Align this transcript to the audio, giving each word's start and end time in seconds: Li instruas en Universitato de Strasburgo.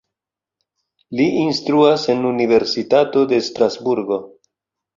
Li 1.19 1.27
instruas 1.41 2.07
en 2.15 2.25
Universitato 2.31 3.25
de 3.35 3.43
Strasburgo. 3.51 4.21